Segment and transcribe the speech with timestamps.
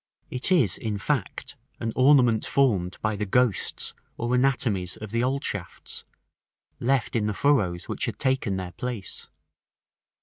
[0.31, 0.35] §VI.
[0.35, 5.43] It is, in fact, an ornament formed by the ghosts or anatomies of the old
[5.43, 6.05] shafts,
[6.79, 9.29] left in the furrows which had taken their place.